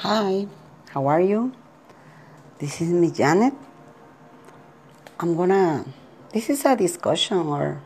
[0.00, 0.48] Hi,
[0.96, 1.52] how are you?
[2.56, 3.52] This is me, Janet.
[5.20, 5.84] I'm gonna.
[6.32, 7.84] This is a discussion or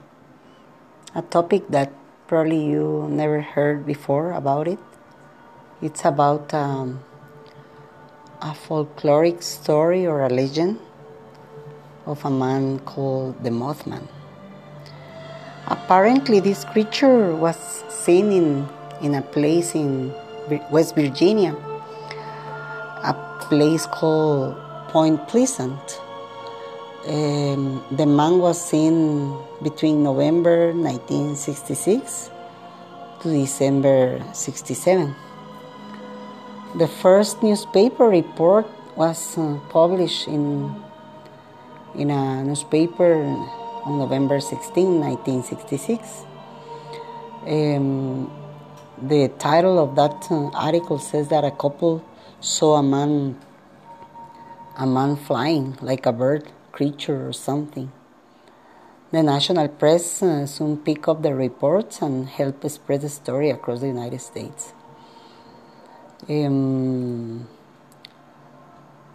[1.10, 1.90] a topic that
[2.28, 4.78] probably you never heard before about it.
[5.82, 7.02] It's about um,
[8.40, 10.78] a folkloric story or a legend
[12.06, 14.06] of a man called the Mothman.
[15.66, 17.58] Apparently, this creature was
[17.90, 18.68] seen in,
[19.02, 20.14] in a place in
[20.70, 21.58] West Virginia
[23.48, 24.56] place called
[24.88, 26.00] Point Pleasant.
[27.06, 32.30] Um, the man was seen between November 1966
[33.20, 35.14] to December 67.
[36.76, 40.74] The first newspaper report was uh, published in,
[41.94, 43.14] in a newspaper
[43.84, 46.24] on November 16, 1966.
[47.46, 48.30] Um,
[49.00, 52.02] the title of that uh, article says that a couple
[52.44, 53.40] saw a man
[54.76, 57.90] a man flying like a bird creature or something.
[59.12, 63.80] The national press uh, soon picked up the reports and helped spread the story across
[63.80, 64.74] the United States.
[66.28, 67.48] Um,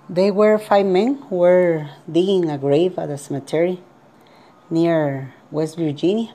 [0.10, 3.80] they were five men who were digging a grave at a cemetery
[4.72, 6.34] near West Virginia,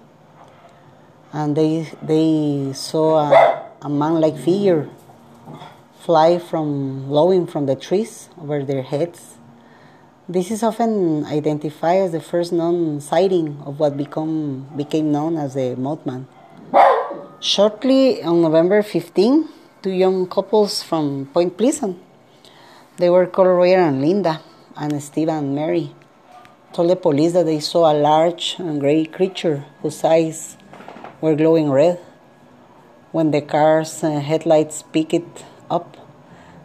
[1.32, 4.90] and they they saw a, a man-like figure
[6.04, 9.38] fly from blowing from the trees over their heads.
[10.28, 15.54] This is often identified as the first known sighting of what become, became known as
[15.54, 16.26] the Mothman.
[17.40, 19.48] Shortly on November 15,
[19.80, 21.96] two young couples from Point Pleasant,
[22.98, 24.42] they were Roy and Linda,
[24.76, 25.94] and Steve and Mary,
[26.74, 30.58] told the police that they saw a large and gray creature whose eyes
[31.22, 31.98] were glowing red.
[33.10, 35.96] When the car's uh, headlights peaked up.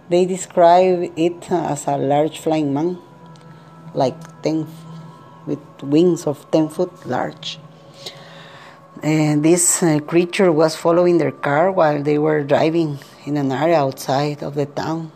[0.10, 2.98] They describe it as a large flying man,
[3.94, 4.68] like 10
[5.46, 7.60] with wings of 10 foot large.
[9.02, 13.78] And this uh, creature was following their car while they were driving in an area
[13.78, 15.12] outside of the town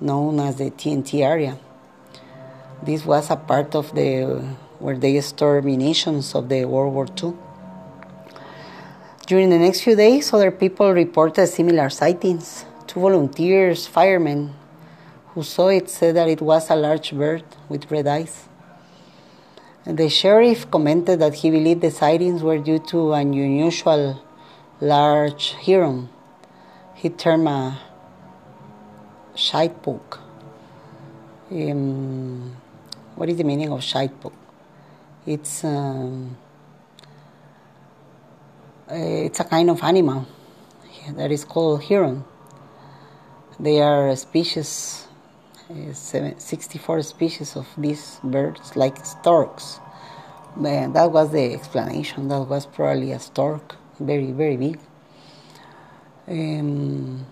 [0.00, 1.58] known as the TNT area.
[2.82, 7.34] This was a part of the where they store munitions of the World War II.
[9.26, 12.64] During the next few days, other people reported similar sightings.
[12.90, 14.52] Two volunteers, firemen,
[15.28, 18.48] who saw it said that it was a large bird with red eyes.
[19.86, 24.20] And the sheriff commented that he believed the sightings were due to an unusual
[24.80, 26.08] large heron
[27.00, 27.78] he termed a
[29.34, 30.18] shitepoke.
[31.50, 32.56] Um,
[33.16, 34.34] what is the meaning of shitepoke?
[35.26, 36.36] It's um,
[38.90, 40.26] it's a kind of animal
[41.16, 42.24] that is called heron.
[43.60, 45.06] They are species,
[45.68, 49.78] uh, 64 species of these birds, like storks.
[50.56, 52.28] But that was the explanation.
[52.28, 54.78] That was probably a stork, very, very big.
[56.26, 57.26] Um,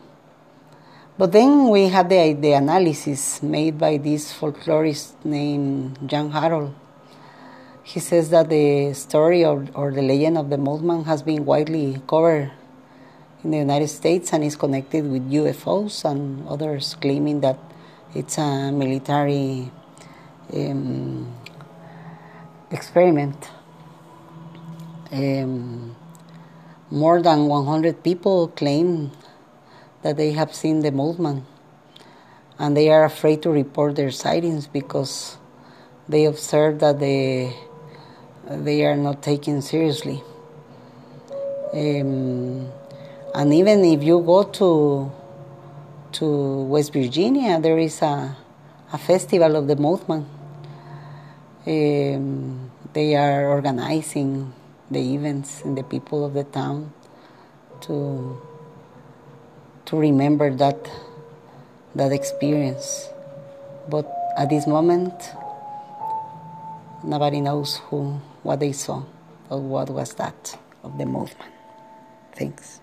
[1.16, 6.74] but then we had the, the analysis made by this folklorist named Jan Harold.
[7.84, 12.02] He says that the story or, or the legend of the Mothman has been widely
[12.06, 12.52] covered
[13.44, 17.58] in the United States and is connected with UFOs and others claiming that
[18.14, 19.70] it's a military
[20.52, 21.32] um,
[22.70, 23.50] experiment.
[25.12, 25.94] Um,
[26.90, 29.12] more than 100 people claim
[30.02, 31.42] that they have seen the Mothman
[32.58, 35.36] and they are afraid to report their sightings because
[36.08, 37.54] they observe that they,
[38.48, 40.22] they are not taken seriously.
[41.72, 42.72] Um,
[43.34, 45.12] and even if you go to
[46.12, 48.36] to West Virginia, there is a,
[48.92, 50.24] a festival of the Mothman.
[51.66, 54.54] Um, they are organizing
[54.90, 56.92] the events and the people of the town
[57.82, 58.40] to
[59.84, 60.90] to remember that
[61.94, 63.08] that experience.
[63.88, 65.12] But at this moment,
[67.04, 69.02] nobody knows who what they saw
[69.50, 71.52] or what was that of the Mothman.
[72.34, 72.80] Thanks.